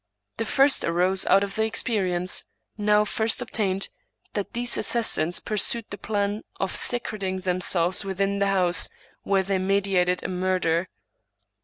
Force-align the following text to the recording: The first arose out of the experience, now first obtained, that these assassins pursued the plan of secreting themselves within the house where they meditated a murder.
The 0.37 0.45
first 0.47 0.83
arose 0.83 1.27
out 1.27 1.43
of 1.43 1.53
the 1.53 1.63
experience, 1.65 2.45
now 2.75 3.05
first 3.05 3.39
obtained, 3.39 3.89
that 4.33 4.53
these 4.53 4.75
assassins 4.75 5.39
pursued 5.39 5.85
the 5.91 5.97
plan 5.99 6.41
of 6.59 6.75
secreting 6.75 7.41
themselves 7.41 8.03
within 8.03 8.39
the 8.39 8.47
house 8.47 8.89
where 9.21 9.43
they 9.43 9.59
meditated 9.59 10.23
a 10.23 10.27
murder. 10.27 10.87